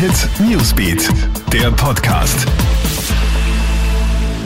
[0.00, 1.10] Hit Newsbeat,
[1.52, 2.46] der Podcast.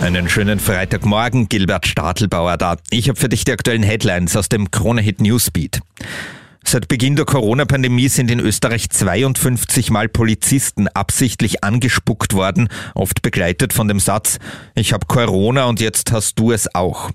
[0.03, 2.77] Einen schönen Freitagmorgen, Gilbert Stadelbauer da.
[2.91, 5.81] Ich habe für dich die aktuellen Headlines aus dem Krone Hit Newsbeat.
[6.67, 13.73] Seit Beginn der Corona-Pandemie sind in Österreich 52 Mal Polizisten absichtlich angespuckt worden, oft begleitet
[13.73, 14.39] von dem Satz,
[14.75, 17.11] ich habe Corona und jetzt hast du es auch.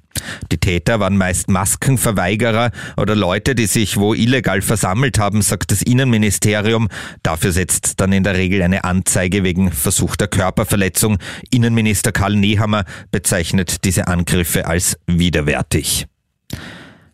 [0.59, 6.89] Täter waren meist Maskenverweigerer oder Leute, die sich wo illegal versammelt haben, sagt das Innenministerium.
[7.23, 11.17] Dafür setzt dann in der Regel eine Anzeige wegen versuchter Körperverletzung.
[11.51, 16.07] Innenminister Karl Nehammer bezeichnet diese Angriffe als widerwärtig.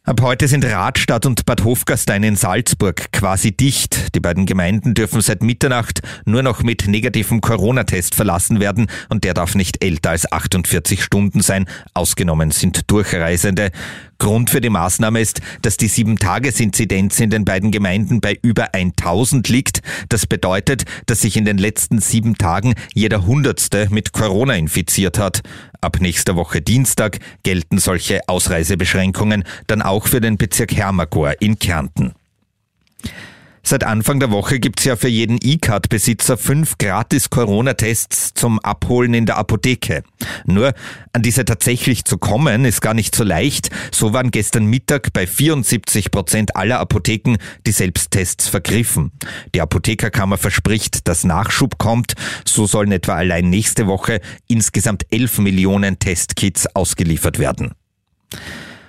[0.08, 4.14] Ab heute sind Radstadt und Bad Hofgastein in Salzburg quasi dicht.
[4.14, 9.34] Die beiden Gemeinden dürfen seit Mitternacht nur noch mit negativem Corona-Test verlassen werden und der
[9.34, 11.66] darf nicht älter als 48 Stunden sein.
[11.96, 13.72] Ausgenommen sind Durchreisende.
[14.18, 19.48] Grund für die Maßnahme ist, dass die Sieben-Tages-Inzidenz in den beiden Gemeinden bei über 1000
[19.50, 19.82] liegt.
[20.10, 25.42] Das bedeutet, dass sich in den letzten sieben Tagen jeder Hundertste mit Corona infiziert hat.
[25.82, 32.14] Ab nächster Woche Dienstag gelten solche Ausreisebeschränkungen dann auch für den Bezirk Hermagor in Kärnten.
[33.68, 39.26] Seit Anfang der Woche gibt's ja für jeden E-Card-Besitzer fünf gratis Corona-Tests zum Abholen in
[39.26, 40.04] der Apotheke.
[40.46, 40.76] Nur
[41.14, 43.72] an diese tatsächlich zu kommen, ist gar nicht so leicht.
[43.92, 49.12] So waren gestern Mittag bei 74 Prozent aller Apotheken die Selbsttests vergriffen.
[49.56, 52.14] Die Apothekerkammer verspricht, dass Nachschub kommt.
[52.46, 57.74] So sollen etwa allein nächste Woche insgesamt 11 Millionen Testkits ausgeliefert werden.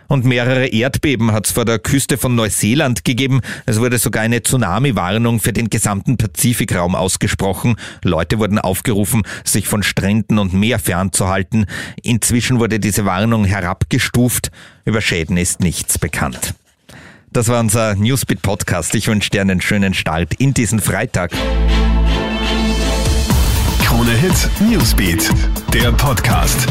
[0.08, 3.40] Und mehrere Erdbeben hat es vor der Küste von Neuseeland gegeben.
[3.66, 7.76] Es wurde sogar eine Tsunami-Warnung für den gesamten Pazifikraum ausgesprochen.
[8.02, 11.66] Leute wurden aufgerufen, sich von Stränden und Meer fernzuhalten.
[12.02, 14.50] Inzwischen wurde diese Warnung herabgestuft.
[14.84, 16.54] Über Schäden ist nichts bekannt.
[17.32, 18.94] Das war unser Newsbeat Podcast.
[18.94, 21.32] Ich wünsche dir einen schönen Start in diesen Freitag.
[23.84, 25.30] Krone Hit Newsbeat,
[25.72, 26.66] der Podcast.